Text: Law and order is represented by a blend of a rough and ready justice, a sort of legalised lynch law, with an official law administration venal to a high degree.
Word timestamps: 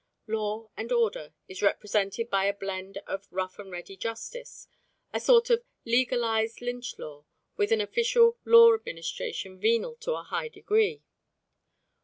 Law 0.25 0.67
and 0.75 0.91
order 0.91 1.31
is 1.47 1.61
represented 1.61 2.27
by 2.31 2.45
a 2.45 2.55
blend 2.55 2.97
of 3.05 3.25
a 3.25 3.35
rough 3.35 3.59
and 3.59 3.69
ready 3.71 3.95
justice, 3.95 4.67
a 5.13 5.19
sort 5.19 5.51
of 5.51 5.63
legalised 5.85 6.59
lynch 6.59 6.97
law, 6.97 7.23
with 7.55 7.71
an 7.71 7.81
official 7.81 8.39
law 8.43 8.73
administration 8.73 9.59
venal 9.59 9.95
to 9.97 10.13
a 10.13 10.23
high 10.23 10.47
degree. 10.47 11.03